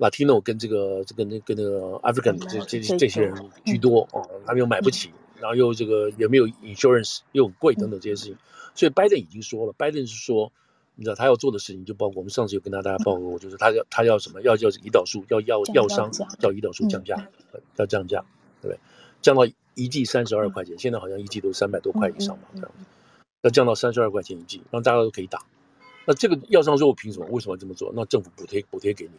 [0.00, 8.38] Latino 跟这个这个那跟那个 African 这这这些人居多哦，他们又买不起，然后又这个也没有 insurance 又很贵等等这些事情，
[8.74, 10.50] 所以拜登已经说了，拜登是说，
[10.94, 16.10] 你知道他要做的事情就包括我们上次有跟大家报告过，就是他要他要什么，要要胰岛素，要要药商
[16.40, 17.28] 要胰岛素降价，
[17.76, 18.24] 要降价，
[18.62, 18.80] 对不对？
[19.20, 22.86] 降到一剂三十二块钱，现在好像一剂都三百多块以上吧，这样子，
[23.42, 25.44] 要降到三十二块钱一剂，让大家都可以打。
[26.06, 27.26] 那这个药商说我凭什么？
[27.26, 27.92] 为什么要这么做？
[27.94, 29.10] 那政府补贴补贴给你。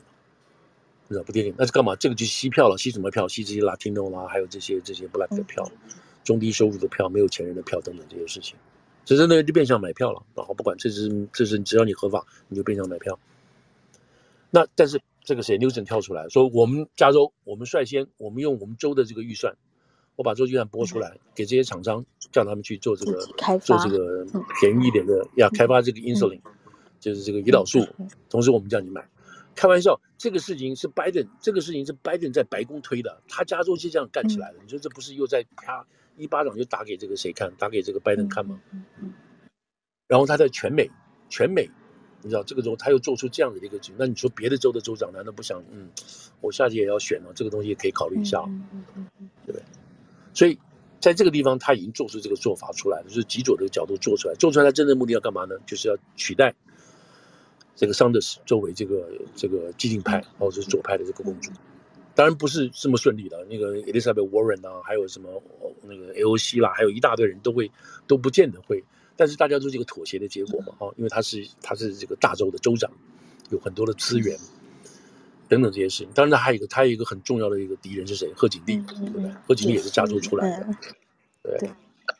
[1.24, 1.96] 不贴给，那是干嘛？
[1.96, 3.28] 这个就吸票了，吸什么票？
[3.28, 5.70] 吸这些 Latino 啦，还有这些这些 Black 的票，
[6.24, 8.56] 中低收入的票，没有钱人的票等等这些事情，
[9.06, 10.24] 其实呢就变相买票了。
[10.36, 13.20] 然后不管这是这是只要你合法，你就变相买票。
[14.50, 19.56] 那但是这个谁 n e w s o n 跳出来说，我们加州，我们率先，我们用我们州的这个预算，
[20.16, 23.26] 我把州预算拨出来，嗯、给这些厂商，叫他们去做这个
[23.60, 24.26] 做这个
[24.60, 26.52] 便宜一点的，要、嗯、开发这个 insulin，、嗯、
[27.00, 29.08] 就是这个胰岛素，嗯、同时我们叫你买。
[29.56, 34.58] 开玩笑，这个事情是拜登，这个事情是拜登在白宫推的，他加州就这样干起来了。
[34.64, 35.86] 你说这不是又在啪
[36.18, 38.60] 一巴掌就打给这个谁看，打给这个拜登看吗？
[40.08, 40.90] 然后他在全美，
[41.30, 41.70] 全美，
[42.22, 45.90] 你知道这个州他又做出这样的一个举，那你说别的州的州长难道不想，嗯，
[46.40, 48.44] 我下届也要选了，这个东西也可以考虑一下，
[49.46, 49.64] 对不对？
[50.34, 50.58] 所以
[51.00, 55.56] 在这个地方他已经做出这个做法出来了，就是极左的角度做出来，做出来他真正目的要干嘛呢？
[55.66, 56.56] 就是要取代。
[57.76, 61.52] 这个桑德斯作为这个这个激进派或者是左派的这个公主。
[62.14, 65.42] 当然不是这么顺利的，那个 Elizabeth Warren 啊，还有什么
[65.84, 67.72] 那个 AOC 啦，还有一大堆人都会
[68.06, 68.84] 都不见得会，
[69.16, 72.92] 但是大家都是一个妥协的结果嘛，哈，因为他是他是这个大州的州长，
[73.50, 74.38] 有很多的资源
[75.48, 76.10] 等等这些事情。
[76.14, 78.30] 当然，他还有一个他有一个很重要的一个敌人是谁？
[78.36, 79.32] 贺锦丽，对不对？
[79.48, 80.68] 贺锦丽也是加州出来的，
[81.44, 81.72] 对，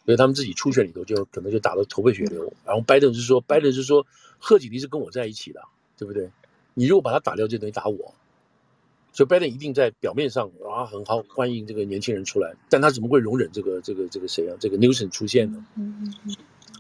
[0.06, 2.52] 所以他们自己初选里头就可能就打得头破血流。
[2.66, 4.06] 然后拜登是说，拜登是说，
[4.40, 5.62] 贺锦丽是跟我在一起的，
[5.98, 6.30] 对不对？
[6.74, 8.14] 你如果把他打掉，就等于打我。
[9.14, 14.56] 所以拜登一定在表面上啊很好欢迎这个年轻人出来，但他怎么会容忍这个这个这个谁啊？
[14.60, 15.66] 这个 Newsom 出现呢？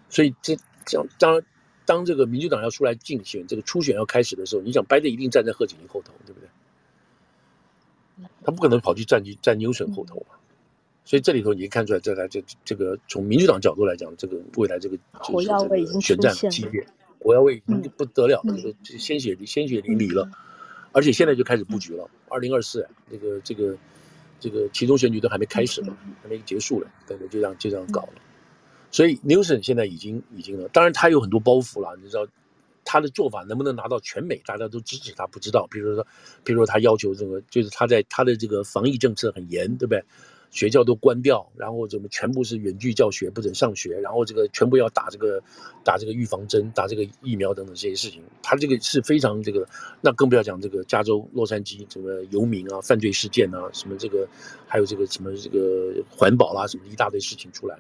[0.10, 1.42] 所以这这样当
[1.86, 6.48] 当这个民主党要出来竞选，这个初选要开始的时候，你想拜登一定站在贺锦丽后头，对不对？
[8.44, 10.38] 他不可能跑去站去站 Newsom 后头嘛。
[11.04, 16.86] 所以这里头你看出来，这来这这个从民主党角度来讲，这个未来这个火药味已经选战激烈，
[17.20, 20.30] 火药味已经不得了，这个鲜血鲜血淋漓了。
[20.94, 23.78] 而且现在就开始布局了，二零二四，这个这个
[24.40, 28.14] 这个其中选举都还没开始呢，还没结束了，对对，就这样就这样搞了。
[28.92, 32.28] 所以 Newsom 现在已经已经了，当然他有很多包袱了，你知道
[32.84, 35.66] 他的做法能不能拿到全美大家都支持他不知道。
[35.72, 36.06] 比如说，
[36.44, 40.04] 比如说他要求这个，就是他在他的这个防疫政策很严，对不对？
[40.52, 45.42] 学校都关掉，然后怎么全部是远距教学，不准上学，然后这个全部要打这个
[45.84, 49.66] 打这个预防针，打这个疫苗等等这些事情，他这个是非常这个，
[50.02, 54.28] 那更不要讲这个加州洛杉矶什么游民啊、犯罪事件啊，什么这个
[54.68, 57.80] 还有这个什么这个环保啦、啊，什么一大堆事情出来，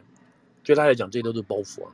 [0.63, 1.91] 对他来讲这些都是包袱啊。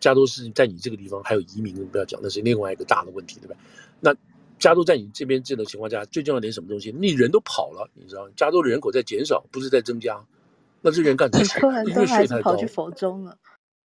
[0.00, 3.56] 加州是在你这个地方还有移民，不要讲，那是另外一个大的问题，对吧？
[4.00, 4.12] 那。
[4.58, 6.92] 加州在你这边这种情况下，最重要的点什么东西？
[6.92, 8.28] 你人都跑了，你知道？
[8.36, 10.24] 加州的人口在减少，不是在增加。
[10.82, 11.84] 那这人干什么？
[11.84, 12.52] 因为税太高。
[12.52, 13.36] 跑去佛州了。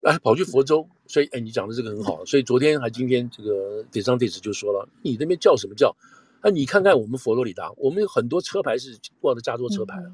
[0.01, 2.25] 哎，跑去佛州，所以哎，你讲的这个很好。
[2.25, 5.95] 所以昨天还今天这个 DeSantis 就说了，你那边叫什么叫？
[6.41, 10.11] 啊，你看看我们佛罗里达，我们有很多车牌是挂的加州车牌啊。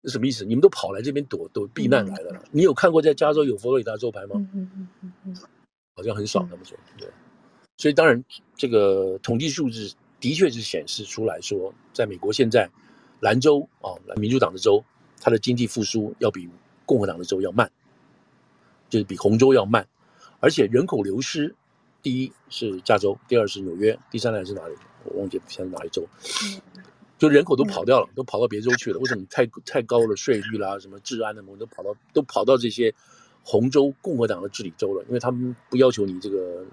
[0.00, 0.44] 那什么意思？
[0.44, 2.40] 你们都跑来这边躲躲避难来了。
[2.52, 4.34] 你有看过在加州有佛罗里达州牌吗？
[4.54, 4.88] 嗯
[5.96, 7.08] 好像很少，他们说对。
[7.78, 8.22] 所以当然，
[8.56, 12.68] 这个统计数字的确是显示出来说，在美国现在，
[13.20, 14.84] 蓝州啊，民主党的州，
[15.20, 16.48] 它的经济复苏要比
[16.84, 17.70] 共和党的州要慢，
[18.90, 19.86] 就是比红州要慢，
[20.40, 21.54] 而且人口流失，
[22.02, 24.74] 第一是加州，第二是纽约，第三还是哪里？
[25.04, 26.04] 我忘记现在哪一州，
[27.16, 28.98] 就人口都跑掉了，都跑到别州去了。
[28.98, 32.92] 为什么太太高的税率啦，什么治安的我们都跑到都跑到这些
[33.44, 35.04] 红州共和党的治理州了？
[35.06, 36.64] 因为他们不要求你这个。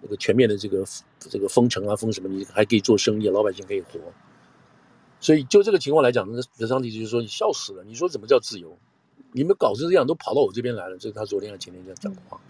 [0.00, 0.84] 那个全面的这个
[1.18, 2.28] 这个封城啊，封什么？
[2.28, 4.00] 你还可以做生意，老百姓可以活。
[5.20, 7.84] 所以就这个情况来讲，那德桑蒂就是说，你笑死了。
[7.84, 8.76] 你说怎么叫自由？
[9.30, 10.98] 你们搞成这样，都跑到我这边来了。
[10.98, 12.40] 这是他昨天和前天这样讲的话。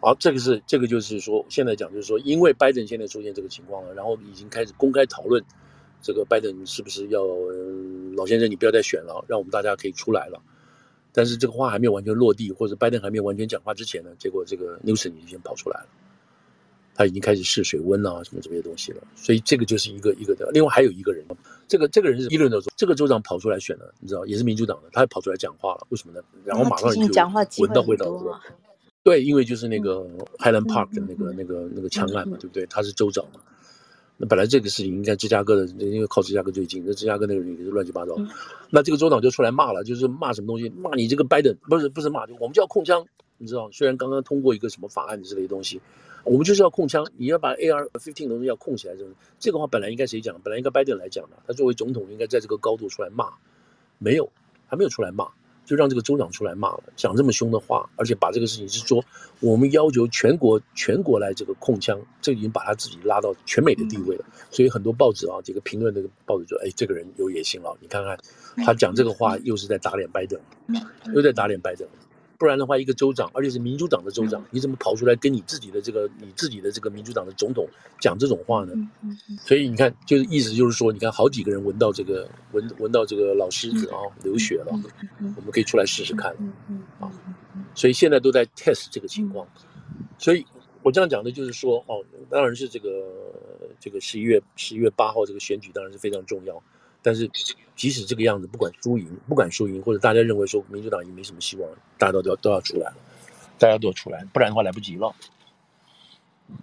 [0.00, 5.44] 好，这个是这个就是说，现在讲就是说，因为拜登现在出现这个情况了，然后已经开始公开讨论，
[6.00, 7.22] 这个拜登是不是要
[8.16, 10.40] 老先生，你不要再选了，让我们大家可以出来了。
[11.12, 15.86] 但是这个话还没有完全落地，或者拜登还没有完全讲话之前呢，结果这个 Newsom 已经跑出来了，
[16.94, 19.02] 他已经开始试水温啊，什么这些东西了。
[19.16, 20.50] 所以这个就是一个一个的。
[20.52, 21.24] 另外还有一个人，
[21.66, 25.86] 这个这个人是伊利诺州，这个州长跑出来选了，你知道，也是民主党的，他跑出来讲话了。
[25.90, 26.22] 为什么呢？
[26.44, 27.00] 然后马上就
[27.62, 28.40] 闻到味道了。
[29.02, 30.06] 对，因为就是那个
[30.38, 32.66] Highland Park 的那个那个那个枪案嘛，对不对？
[32.66, 33.40] 他是州长嘛。
[34.22, 38.14] 那本来这个事情应该芝加哥的，因为靠芝加哥最近，那芝加哥那个人也是乱七八糟。
[38.18, 38.28] 嗯、
[38.68, 40.68] 那这个州长就出来骂了，就是骂什么东西？
[40.76, 43.06] 骂你这个拜登，不是不是骂，我们就要控枪，
[43.38, 43.70] 你知道？
[43.72, 45.80] 虽然刚刚通过一个什么法案之类的东西，
[46.22, 49.06] 我们就是要控枪，你要把 AR fifteen 东西要控起来，这
[49.38, 50.38] 这个话本来应该谁讲？
[50.44, 53.32] 本来应该拜登来讲的，他作为总统应该在这个高度出来骂，
[53.96, 54.30] 没有，
[54.66, 55.28] 还没有出来骂。
[55.70, 59.04] 就让这个州长出来骂了，讲这么凶的话，而且把这个事情是说，
[59.38, 64.24] 我们要求全国全国来这个控枪，这已经把他自己拉到全美的地位了。
[64.50, 67.72] 所以很多报纸啊，这个评论这个报纸说，哎，这个人有野心了。
[67.80, 68.18] 你看看
[68.66, 70.40] 他讲这个话，又是在打脸拜登，
[71.14, 71.86] 又在打脸拜登。
[72.40, 77.68] 不然的话，一个州长，而且是民主党的州长，你怎么跑出来跟你自己的这个你自己的这个民主党的总统
[78.00, 78.72] 讲这种话呢？
[79.44, 84.72] 所以你看，就是意思就是说，你看好几个人闻到这个闻闻到这个老狮子啊流血了，
[85.36, 86.34] 我们可以出来试试看
[86.98, 87.12] 啊。
[87.74, 89.46] 所以现在都在 test 这个情况。
[90.16, 90.46] 所以
[90.82, 92.88] 我这样讲的就是说，哦，当然是这个
[93.78, 96.62] 这个十一月十一月八号这个选举当然是非常重要。
[97.02, 97.30] 但是，
[97.74, 102.96] 即使这个样子，不管输赢，不管输赢，或者大家认为说民主党也没什么希望，大家都要都要出来了，
[103.58, 105.14] 大家都要出来，不然的话来不及了。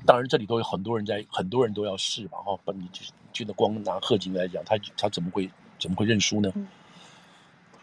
[0.05, 3.01] 当然，这里头有很多人在，很多人都要试吧，哈，把你就
[3.33, 6.51] 就那光拿贺锦来讲，他他怎么会怎么会认输呢？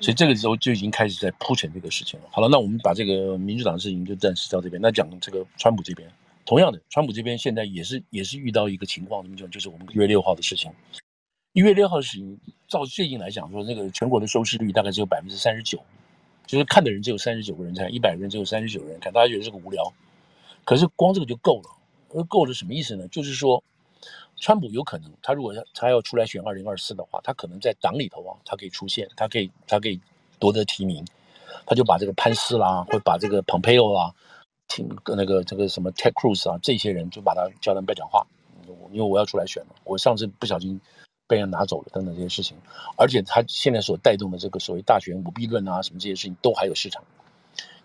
[0.00, 2.26] 所以这个时候就已经开始在铺陈这个事情了。
[2.30, 6.10] 好了，那我们把这个民主党的事情就暂时到这边，那讲这个川普这边，
[6.44, 10.70] 同样的，川普这边现在也是也是遇到一个情况，什么就是我们一月六号的事情。
[11.54, 12.36] 一月六号的事情，
[12.66, 15.80] 照最近来讲说，那个全国的收视率大概只有百分之三十九，
[16.48, 19.92] 就是看的人只有三十九个人看，一百个人只有三十九个人看，大家觉得这个无聊。
[20.64, 21.70] 可是光这个就够了，
[22.12, 23.06] 而够了什么意思呢？
[23.06, 23.62] 就是说，
[24.36, 30.00] 川普有可能，他如果他要出来选二零二四的话，他可能在党里头啊，他可以出现，他可以他可以
[30.40, 31.04] 夺得提名，
[31.66, 34.12] 他就把这个潘斯啦，或把这个蓬佩奥啦。
[34.66, 38.26] 听那个这个什么 Ted Cruz 啊，这些人就把他叫他们不要讲话，
[38.90, 39.68] 因为我要出来选了。
[39.84, 40.80] 我上次不小心
[41.26, 42.56] 被人拿走了，等等这些事情。
[42.96, 47.02] 而且他现在所带动的这个所谓大选舞弊论啊，什么这些事情都还有市场。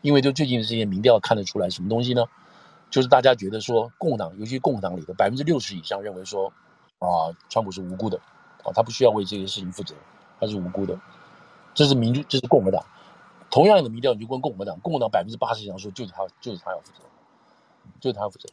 [0.02, 2.26] 因为就最近的这些民调看得出来什么东西呢？
[2.90, 6.52] 就是大家觉得说共党，尤其共党里的百分之六十以上认为说
[7.00, 8.18] 啊，川普是无辜的
[8.64, 9.94] 啊，他不需要为这些事情负责，
[10.40, 11.00] 他是无辜的。
[11.76, 12.84] 这是民主，这是共和党。
[13.52, 17.04] 同样的民调，你就问共和党，共和党百分之八十以上说就是他，就是他要负责，
[18.00, 18.50] 就是他要负责。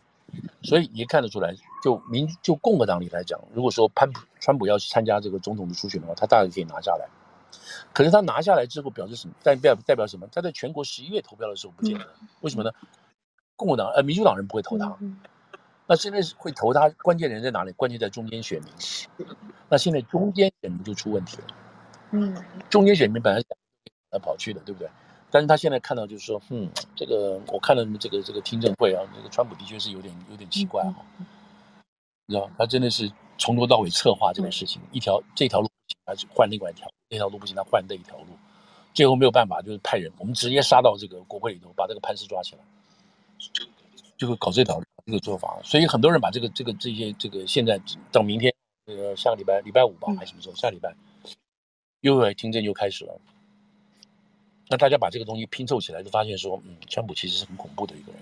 [0.62, 7.08] 所以也看得出来，就民就共和党里来讲，如果说潘普川普要去参加这个总统的初选的话，他大概可以拿下来。
[7.92, 9.34] 可是他拿下来之后，表示什么？
[9.42, 10.26] 代表代表什么？
[10.32, 12.06] 他在全国十一月投票的时候不见得。
[12.40, 12.70] 为什么呢？
[13.56, 14.96] 共和党呃，民主党人不会投他。
[15.86, 17.72] 那现在是会投他，关键人在哪里？
[17.72, 18.72] 关键在中间选民。
[19.68, 21.44] 那现在中间选民就出问题了。
[22.10, 22.36] 嗯，
[22.68, 23.42] 中间选民本来。
[24.22, 24.88] 跑去的，对不对？
[25.30, 31.26] 但是他现在看到就是说，嗯，这个我看了这个这个听证会啊，这个川普的确是有点有点奇怪哈、啊，
[32.26, 38.26] 你知道，他真的是从头到尾策划这个事情，一条这条路不行，还是换另外一条，那条路不行，他换那一条路，
[38.94, 42.62] 最后没有办法，就是派人，我们直接杀到这个国会里头，把这个潘斯抓起来，
[44.16, 45.58] 就会搞这条这个做法。
[45.62, 48.54] 所以很多人把这个这个这些这个现在到明天，
[48.86, 50.54] 这个下个礼拜礼拜五吧，还是什么时候？
[50.54, 50.94] 下礼拜
[52.00, 53.20] 又来听证又开始了。
[54.68, 58.20] 那大家把这个东西拼凑起来，就发现说，嗯，川普其实是很恐怖的一个人。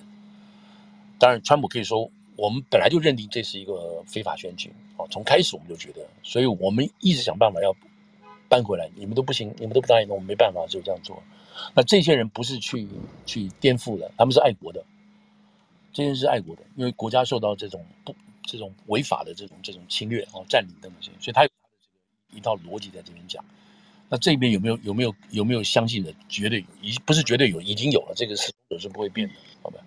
[1.19, 7.75] 当然，川普可以说，我们本来就认定这是一个非法选举啊，从开始我们就觉得，所以我们一直想办法要
[8.49, 8.91] 搬回来。
[8.95, 11.23] 你们都不行，你们都不答应，那我们没办法就这样做。
[11.73, 12.87] 那这些人不是去
[13.25, 14.85] 去颠覆的，他们是爱国的，
[15.93, 23.43] 这些人是爱国的，因为国家受到这种不这种违法的这种这种侵略啊、占领等等，所以他有他的这个一套逻辑在这边讲。
[24.09, 26.15] 那这边有没有有没有有没有相信的？
[26.29, 28.13] 绝对已不是绝对有，已经有了。
[28.15, 29.81] 这个是是不会变的，好吧？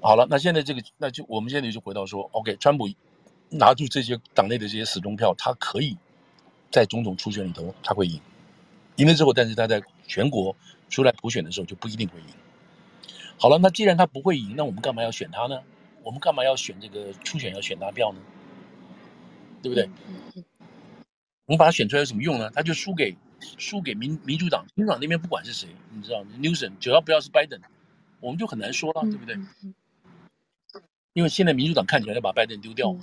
[0.00, 2.88] 好了，那现在这个，那就我们现在就回到说，OK，川普
[3.50, 5.96] 拿住这些党内的这些死忠票，他可以
[6.70, 8.20] 在总统初选里头他会赢，
[8.96, 10.56] 赢了之后，但是他在全国
[10.88, 12.26] 出来普选的时候就不一定会赢。
[13.36, 15.60] 好了，那既然他不会赢，那我们干嘛要选他呢？
[16.02, 18.20] 我们干嘛要选这个初选要选他票呢？
[19.62, 19.88] 对不对？
[21.56, 22.50] 把他选出来有什么用呢？
[22.50, 23.16] 他就输给
[23.58, 27.60] 输给民民主党，民主党那边不管是谁，你知道，Newsom 只要不要是拜登，
[28.20, 29.36] 我们就很难说了，对不对？
[31.12, 32.96] 因为现在民主党看起来要把拜登丢掉，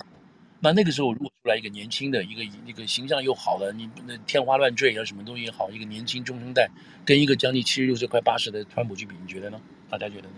[0.60, 6.70] 那那个时候如果出来一个年轻的一个一个形象又好的，你那天花乱坠啊什么东西也好，一个年轻中生代
[7.04, 9.60] 跟一个将近七十六岁快八十的川普去比，你觉得呢？
[9.90, 10.34] 大家觉得呢？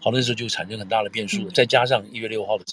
[0.00, 2.64] 好，那时候就产生很大的变数了，再加上一月六号的，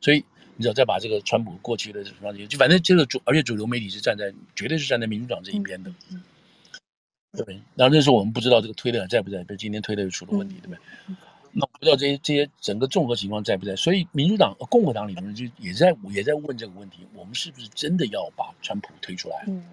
[0.00, 0.24] 所以。
[0.56, 6.22] 你知道，再把这个川普过去的什么就反正这个主，而且主流媒体是站在，绝对是站在民主党这一边的，嗯嗯、
[7.32, 7.60] 对不对？
[7.74, 10.78] 然后那时候我们不知道这个推特在不在，比如今天推特又出了问题，对不对？
[11.08, 11.16] 嗯、
[11.52, 19.44] 那不知道这些这些整个综合情况在不在，所以民主党、共和党里面就也在也在问这个问题：我们是不是真的要把川普推出来？
[19.48, 19.64] 嗯，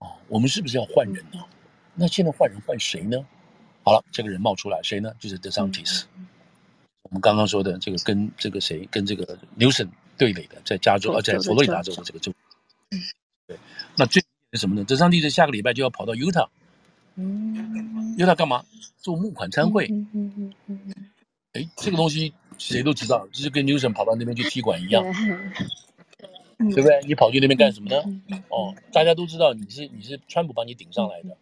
[0.00, 1.34] 哦，我们是不是要换人呢？
[1.34, 1.44] 嗯、
[1.94, 3.24] 那现在换人换谁呢？
[3.84, 5.14] 好了，这个人冒出来，谁呢？
[5.18, 6.04] 就是 DeSantis。
[6.16, 6.17] 嗯
[7.10, 12.32] 我们刚刚说的这个跟这个谁跟这个 Newsom 对垒的，在加州啊，在佛罗里达州的这个州，
[13.46, 13.56] 对，
[13.96, 14.84] 那最是什么呢？
[14.84, 16.48] 德桑蒂斯下个礼拜就要跑到犹他，
[17.16, 18.64] 嗯，犹他干嘛？
[18.98, 20.94] 做募款参会，嗯嗯嗯嗯，
[21.54, 25.02] 哎，这个东西谁都知道，这就是跟 Newsom 跑到那边去踢馆一样，
[26.58, 27.00] 对不对？
[27.06, 27.96] 你跑去那边干什么呢？
[28.50, 31.36] 哦，大家都知道你是你是川普帮你顶上来的。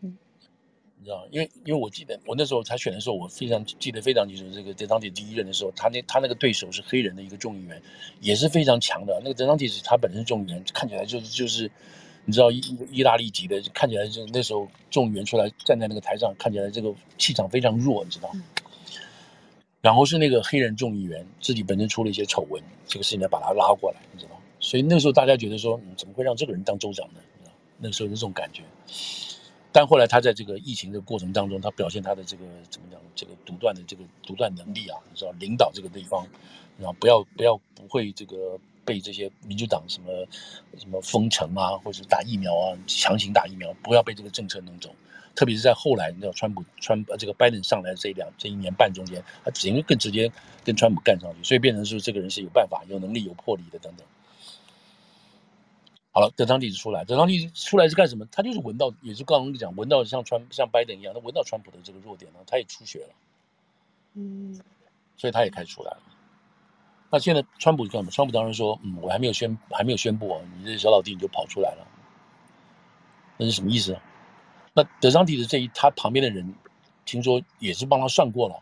[1.04, 4.54] 知道，因为因为我记得我那时候才选的时候，我非常记得非常清楚。
[4.54, 7.80] 这个德桑蒂第一任的时候，他那他那个对手是黑人的一个众议员，
[8.20, 9.20] 也是非常强的。
[9.22, 11.70] 那个德桑蒂是他本身众议员，看起来就是就是，
[12.24, 18.30] 你知道意意大利籍的，看起来就那时候众议员出来站在那个台上，看起来这个气场非常弱，你知道。
[19.82, 24.32] 然后是那个黑人众议员自己本身出了一些丑闻，这个事情呢把他拉过来，你知道。
[24.58, 27.20] 所以那时候大家觉得说，嗯，怎么会让这个人当州长呢？
[27.38, 28.62] 你知道，那时候是这种感觉。
[29.76, 32.98] 但后来他在这个疫情的过程当中，他表现他的这个怎么讲？
[33.14, 36.26] 这个独断的这个独断能力啊，你知道领导这个地方，
[36.78, 40.26] 然后不要不要不会这个被这些民主党什么
[40.78, 44.88] 什么封城啊，或者打疫苗啊，强行打疫苗，不要被这个政策弄走。
[45.34, 50.32] 特别是在后来，你知道川普川呃这个拜登上来这两这一年半中间，他只能更直接
[50.64, 54.06] 跟川普干上去，所以变成是这个人是有办法、有能力、有魄力的等等。
[56.16, 58.26] 好了，德桑蒂斯出来，德桑蒂斯出来是干什么？
[58.32, 63.14] 他就是闻到，也是刚刚讲，闻到像川像拜登一样，他闻到川普的这个弱点了，他也出血了，
[64.14, 64.58] 嗯，
[65.18, 65.98] 所以他也开始出来了。
[67.10, 68.10] 那现在川普干什么？
[68.10, 71.86] 川普当然说，嗯，我还没有宣还没有宣布啊，你这小老弟你就跑出来了，
[73.36, 73.94] 那是什么意思？
[74.72, 76.54] 那德桑蒂斯这一他旁边的人，
[77.04, 78.58] 听说也是帮他算过了，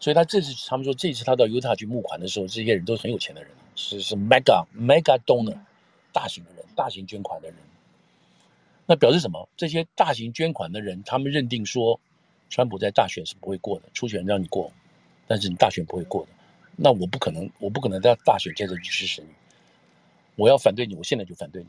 [0.00, 5.56] 所以他这次他们说这次他到犹他去募款的时候，这些人都是很有钱的人，是是 mega mega donor。
[6.16, 7.58] 大型的人，大型捐款的人，
[8.86, 9.46] 那表示什么？
[9.54, 12.00] 这些大型捐款的人，他们认定说，
[12.48, 14.72] 川普在大选是不会过的，初选让你过，
[15.26, 16.28] 但是你大选不会过的。
[16.74, 19.28] 那我不可能，我不可能在大选接着去支持你。
[20.36, 21.68] 我要反对你，我现在就反对你。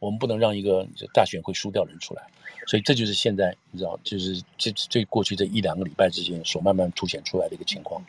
[0.00, 2.26] 我们不能让一个大选会输掉人出来。
[2.66, 8.04] 所以这就是现在你知道，就是这这过去这一两个礼拜之间所慢慢凸显出来的一个情况。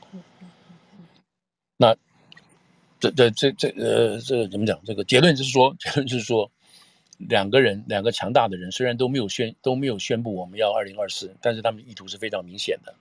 [1.78, 1.96] 那。
[3.12, 4.80] 这这这这呃，这个怎么讲？
[4.86, 6.50] 这个结论就是说，结论就是说，
[7.18, 12.94] 两个人，两个强大的人，虽然都没有宣都没有宣布我们要二零二四，但是他们意图是非常明显的。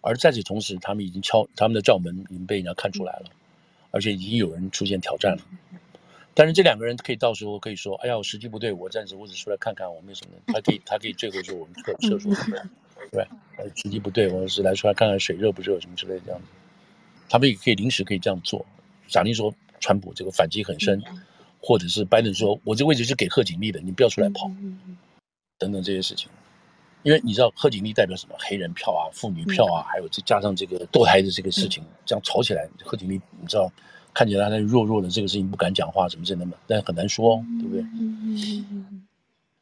[0.00, 3.26] 而在此同时，他们已经敲他们的罩门，已经被人家看出来了，
[3.90, 5.42] 而且已经有人出现挑战了。
[6.32, 12.62] 但是这两个人可以到时候可以说：“哎呀，我时机不对，我暂时我只出来看看，我没有什么。”他可以他可以最后说：“我们撤撤出来，
[13.10, 13.26] 对，
[13.74, 16.46] 时机不对，我是来出来看看水热不热什么之类的这样子。”
[17.28, 18.64] 他们也可以临时可以这样做。
[19.08, 21.02] 假定说，川普这个反击很深，
[21.60, 24.50] 或者是拜登说，我这位置是给贺锦丽的，你不要出来跑，
[25.58, 26.28] 等等这些事情，
[27.02, 28.34] 因为你知道贺锦丽代表什么？
[28.38, 33.70] 黑人票啊，妇女票啊，还有再加上这个堕胎的这个事情，这样吵起来，贺锦丽你知道，
[34.12, 37.84] 看起来他弱弱的，这个事情不敢讲话，什么之类的，但很难说，对不对？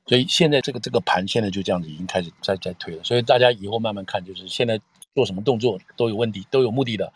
[0.07, 4.79] 所以现在这个这个盘现在就这样子已经开始在在推了，所以大家以后慢慢看，就是现在
[5.15, 7.13] 做什么动作都有问题，都有目的的。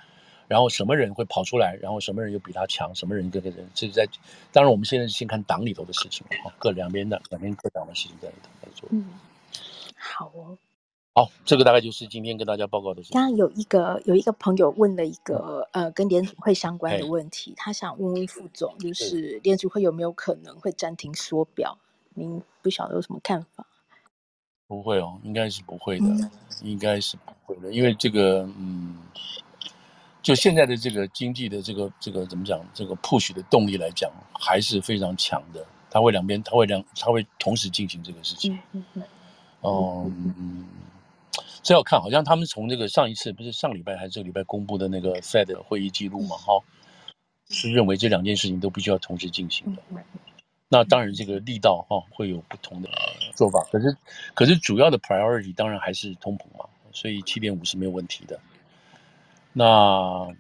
[0.49, 1.77] 然后什么人会跑出来？
[1.81, 2.93] 然后什么人又比他强？
[2.95, 3.69] 什么人跟个人？
[3.75, 4.09] 这是在，
[4.51, 8.89] 当然我们现在先看党里头的事情啊，各两边的两边各党的事情在里头在做。
[8.91, 9.05] 嗯，
[9.95, 10.59] 好哦。
[11.15, 13.15] 好，这个大概就是今天跟大家报告的事情。
[13.15, 21.77] 刚刚有一个有一个朋友问了一个呃跟联储会相关的问题，他想问问副总，就是联储会有没有可能会暂停缩表？
[22.15, 23.67] 您不晓得有什么看法？
[24.69, 26.31] 不会哦，应该是不会的，嗯、
[26.63, 28.97] 应该是不会的，因为这个嗯。
[30.23, 32.61] 就现在的这个经济的这个这个怎么讲？
[32.75, 35.65] 这个 push 的动力来讲，还是非常强的。
[35.91, 38.59] 它会两边，它会两，它会同时进行这个事情。
[38.73, 39.05] 嗯嗯
[39.63, 40.67] 嗯。
[41.63, 46.37] 这要看，好像他们从这个上一次不是上礼拜还是这个礼拜公布的那个 Fed 会议记录嘛？
[46.37, 46.63] 哈，
[47.49, 49.83] 是认为这两件事情都必须要同时进行的。
[50.69, 52.89] 那当然，这个力道哈会有不同的
[53.35, 53.67] 做法。
[53.73, 53.97] 可是，
[54.35, 58.39] 可是主要的 priority 当然还是通膨嘛，所以七点五是没有问题的。
[59.59, 60.33] 那，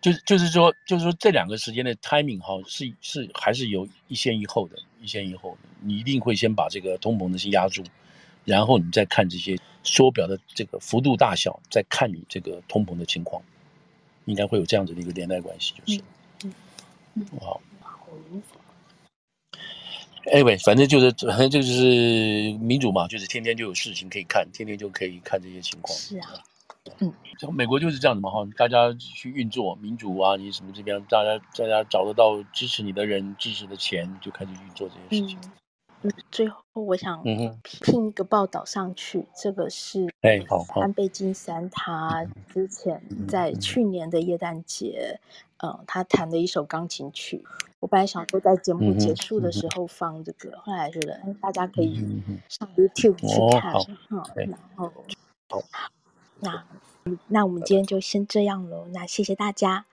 [0.00, 5.68] 就是就是说，就是说这两个时间的 timing 哈，是是还是有一先一后的，一先一后的。
[5.80, 7.84] 你一定会先把这个通膨的先压住，
[8.44, 13.40] 然后你再看这些缩表的这个幅度大小，再看你这个通膨的情况，
[14.24, 16.00] 应该会有这样子的一个连带关系，就是。
[16.42, 16.52] 嗯
[17.14, 17.26] 嗯。
[17.40, 17.60] 好。
[20.32, 25.96] Anyway，反正就是反正就是民主嘛，就是天天就有事情可以看，天天就可以看这些情况。
[25.96, 26.42] 是啊。
[26.98, 27.12] 嗯，
[27.52, 35.38] 美国就是这样子嘛哈，大家去运作民主啊，你什么这边，大家大家找得到支持你的人，支持的钱，就开始运作这件事情。
[36.02, 37.22] 嗯，最后我想
[37.62, 45.20] 拼一个报道上去，嗯、这个是哎，好，安倍晋三他之前在去年的耶诞节，
[45.58, 47.44] 嗯，嗯，他弹的一首钢琴曲。
[47.80, 49.68] 我本来想说在节目结束的时。
[49.74, 53.72] 候放这个，嗯、后来觉得哎，大家可以上 YouTube 去看，
[54.48, 54.90] 然后
[55.48, 55.62] 好。
[56.40, 56.64] 那，
[57.28, 58.86] 那我们今天就先这样喽。
[58.92, 59.86] 那谢谢大家。